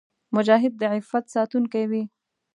[0.35, 2.03] مجاهد د عفت ساتونکی وي.